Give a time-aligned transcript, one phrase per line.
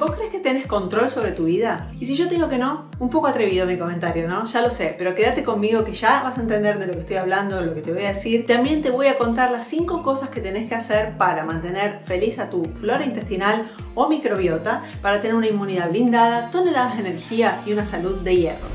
[0.00, 1.90] ¿Vos crees que tenés control sobre tu vida?
[2.00, 4.44] Y si yo te digo que no, un poco atrevido mi comentario, ¿no?
[4.44, 7.16] Ya lo sé, pero quédate conmigo que ya vas a entender de lo que estoy
[7.16, 8.46] hablando, de lo que te voy a decir.
[8.46, 12.38] También te voy a contar las 5 cosas que tenés que hacer para mantener feliz
[12.38, 17.74] a tu flora intestinal o microbiota, para tener una inmunidad blindada, toneladas de energía y
[17.74, 18.66] una salud de hierro.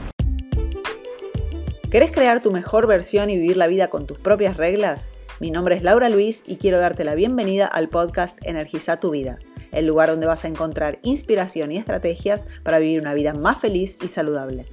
[1.89, 5.09] ¿Querés crear tu mejor versión y vivir la vida con tus propias reglas?
[5.39, 9.39] Mi nombre es Laura Luis y quiero darte la bienvenida al podcast Energiza tu vida
[9.71, 13.97] el lugar donde vas a encontrar inspiración y estrategias para vivir una vida más feliz
[14.01, 14.65] y saludable.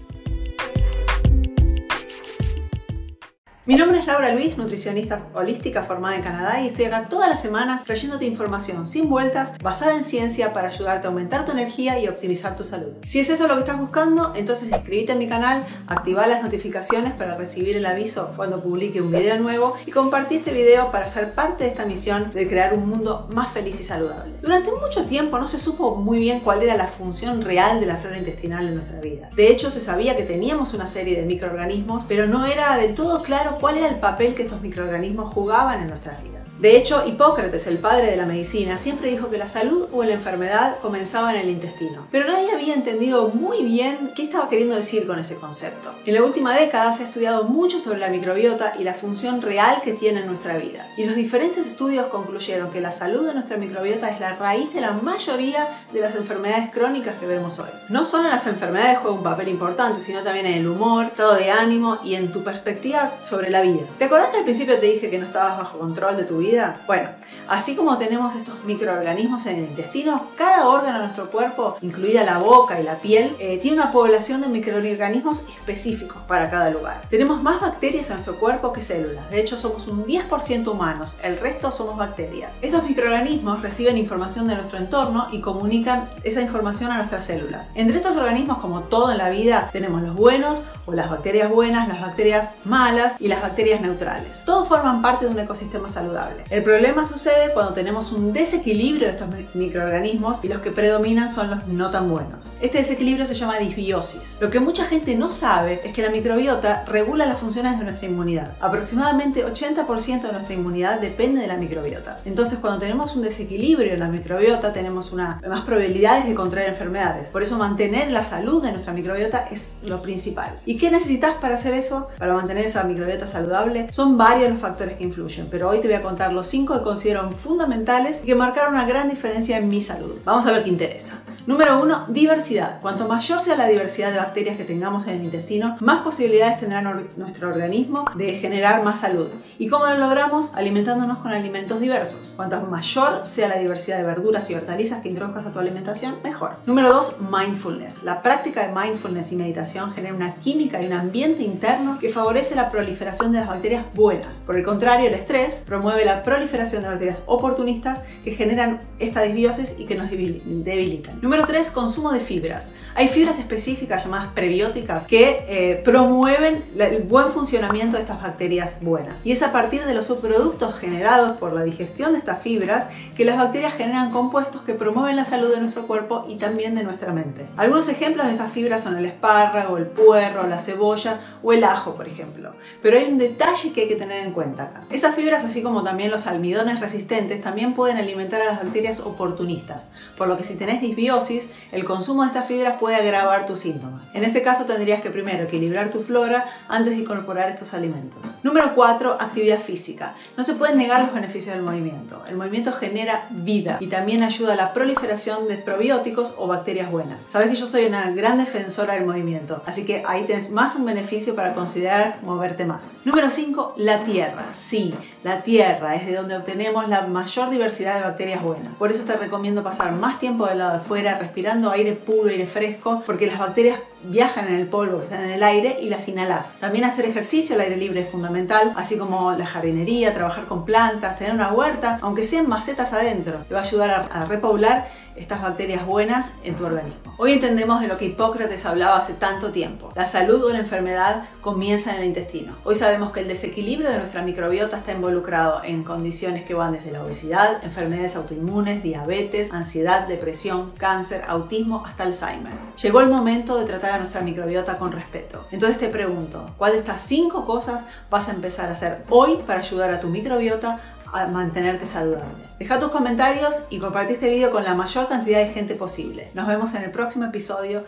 [3.64, 7.40] Mi nombre es Laura Luis, nutricionista holística formada en Canadá y estoy acá todas las
[7.40, 12.08] semanas trayéndote información sin vueltas, basada en ciencia para ayudarte a aumentar tu energía y
[12.08, 12.96] optimizar tu salud.
[13.06, 17.12] Si es eso lo que estás buscando, entonces inscríbete en mi canal, activa las notificaciones
[17.12, 21.30] para recibir el aviso cuando publique un video nuevo y compartí este video para ser
[21.30, 24.32] parte de esta misión de crear un mundo más feliz y saludable.
[24.42, 27.96] Durante mucho tiempo no se supo muy bien cuál era la función real de la
[27.96, 29.30] flora intestinal en nuestra vida.
[29.36, 33.22] De hecho, se sabía que teníamos una serie de microorganismos, pero no era del todo
[33.22, 36.42] claro cuál era el papel que estos microorganismos jugaban en nuestras vidas.
[36.62, 40.12] De hecho, Hipócrates, el padre de la medicina, siempre dijo que la salud o la
[40.12, 42.06] enfermedad comenzaba en el intestino.
[42.12, 45.92] Pero nadie había entendido muy bien qué estaba queriendo decir con ese concepto.
[46.06, 49.82] En la última década se ha estudiado mucho sobre la microbiota y la función real
[49.82, 50.86] que tiene en nuestra vida.
[50.96, 54.82] Y los diferentes estudios concluyeron que la salud de nuestra microbiota es la raíz de
[54.82, 57.70] la mayoría de las enfermedades crónicas que vemos hoy.
[57.88, 61.50] No solo las enfermedades juegan un papel importante, sino también en el humor, estado de
[61.50, 63.82] ánimo y en tu perspectiva sobre la vida.
[63.98, 66.80] ¿Te acordás que al principio te dije que no estabas bajo control de tu vida?
[66.86, 67.08] Bueno,
[67.48, 72.38] así como tenemos estos microorganismos en el intestino, cada órgano de nuestro cuerpo, incluida la
[72.38, 77.02] boca y la piel, eh, tiene una población de microorganismos específicos para cada lugar.
[77.10, 79.28] Tenemos más bacterias en nuestro cuerpo que células.
[79.30, 82.50] De hecho, somos un 10% humanos, el resto somos bacterias.
[82.62, 87.72] Estos microorganismos reciben información de nuestro entorno y comunican esa información a nuestras células.
[87.74, 91.88] Entre estos organismos, como todo en la vida, tenemos los buenos o las bacterias buenas,
[91.88, 94.42] las bacterias malas y las bacterias neutrales.
[94.44, 96.44] Todos forman parte de un ecosistema saludable.
[96.50, 101.50] El problema sucede cuando tenemos un desequilibrio de estos microorganismos y los que predominan son
[101.50, 102.52] los no tan buenos.
[102.60, 104.38] Este desequilibrio se llama disbiosis.
[104.40, 108.06] Lo que mucha gente no sabe es que la microbiota regula las funciones de nuestra
[108.06, 108.52] inmunidad.
[108.60, 112.18] Aproximadamente 80% de nuestra inmunidad depende de la microbiota.
[112.24, 117.30] Entonces, cuando tenemos un desequilibrio en la microbiota, tenemos una, más probabilidades de contraer enfermedades.
[117.30, 120.58] Por eso, mantener la salud de nuestra microbiota es lo principal.
[120.66, 122.08] ¿Y qué necesitas para hacer eso?
[122.18, 125.96] Para mantener esa microbiota saludable, son varios los factores que influyen, pero hoy te voy
[125.96, 129.82] a contar los cinco que considero fundamentales y que marcaron una gran diferencia en mi
[129.82, 130.18] salud.
[130.24, 131.22] Vamos a ver qué interesa.
[131.44, 132.06] Número 1.
[132.08, 132.80] Diversidad.
[132.80, 136.82] Cuanto mayor sea la diversidad de bacterias que tengamos en el intestino, más posibilidades tendrá
[136.82, 139.28] nuestro organismo de generar más salud.
[139.58, 140.54] ¿Y cómo lo logramos?
[140.54, 142.34] Alimentándonos con alimentos diversos.
[142.36, 146.52] Cuanto mayor sea la diversidad de verduras y hortalizas que introduzcas a tu alimentación, mejor.
[146.64, 147.16] Número 2.
[147.30, 148.04] Mindfulness.
[148.04, 152.54] La práctica de mindfulness y meditación genera una química y un ambiente interno que favorece
[152.54, 154.38] la proliferación de las bacterias buenas.
[154.46, 159.76] Por el contrario, el estrés promueve la proliferación de bacterias oportunistas que generan esta disbiosis
[159.78, 161.20] y que nos debilitan.
[161.20, 161.70] Número 3.
[161.70, 162.70] Consumo de fibras.
[162.94, 169.24] Hay fibras específicas llamadas prebióticas que eh, promueven el buen funcionamiento de estas bacterias buenas.
[169.24, 173.24] Y es a partir de los subproductos generados por la digestión de estas fibras que
[173.24, 177.12] las bacterias generan compuestos que promueven la salud de nuestro cuerpo y también de nuestra
[177.12, 177.46] mente.
[177.56, 181.94] Algunos ejemplos de estas fibras son el espárrago, el puerro, la cebolla o el ajo,
[181.94, 182.52] por ejemplo.
[182.82, 184.84] Pero hay un detalle que hay que tener en cuenta acá.
[184.90, 189.86] Esas fibras, así como también los almidones resistentes, también pueden alimentar a las bacterias oportunistas,
[190.16, 194.08] por lo que si tenés disbiosis, el consumo de estas fibras puede agravar tus síntomas.
[194.14, 198.20] En ese caso tendrías que primero equilibrar tu flora antes de incorporar estos alimentos.
[198.42, 199.12] Número 4.
[199.14, 200.14] Actividad física.
[200.36, 202.22] No se pueden negar los beneficios del movimiento.
[202.28, 207.26] El movimiento genera vida y también ayuda a la proliferación de probióticos o bacterias buenas.
[207.30, 210.84] Sabes que yo soy una gran defensora del movimiento, así que ahí tienes más un
[210.84, 212.91] beneficio para considerar moverte más.
[213.04, 213.74] Número 5.
[213.78, 214.46] La tierra.
[214.52, 214.94] Sí,
[215.24, 218.76] la tierra es de donde obtenemos la mayor diversidad de bacterias buenas.
[218.78, 222.46] Por eso te recomiendo pasar más tiempo del lado de fuera respirando aire puro, aire
[222.46, 226.08] fresco, porque las bacterias viajan en el polvo que están en el aire y las
[226.08, 226.56] inhalas.
[226.58, 231.18] También hacer ejercicio al aire libre es fundamental, así como la jardinería, trabajar con plantas,
[231.18, 235.84] tener una huerta, aunque sean macetas adentro, te va a ayudar a, repoblar estas bacterias
[235.84, 237.14] buenas en tu organismo.
[237.18, 239.90] Hoy entendemos de lo que Hipócrates hablaba hace tanto tiempo.
[239.94, 242.54] La salud o la enfermedad comienza en el intestino.
[242.64, 246.92] Hoy sabemos que el desequilibrio de nuestra microbiota está involucrado en condiciones que van desde
[246.92, 252.52] la obesidad, enfermedades autoinmunes, diabetes, ansiedad, depresión, cáncer, autismo hasta Alzheimer.
[252.80, 255.46] Llegó el momento de tratar a nuestra microbiota con respeto.
[255.50, 259.60] Entonces te pregunto, ¿cuál de estas cinco cosas vas a empezar a hacer hoy para
[259.60, 260.80] ayudar a tu microbiota
[261.12, 262.44] a mantenerte saludable.
[262.58, 266.28] Deja tus comentarios y compartí este video con la mayor cantidad de gente posible.
[266.34, 267.84] Nos vemos en el próximo episodio.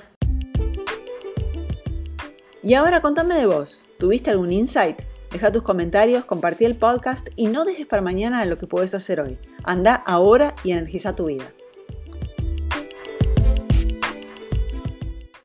[2.63, 3.83] Y ahora contame de vos.
[3.99, 5.01] ¿Tuviste algún insight?
[5.31, 9.21] Deja tus comentarios, compartí el podcast y no dejes para mañana lo que puedes hacer
[9.21, 9.39] hoy.
[9.65, 11.45] Anda ahora y energiza tu vida.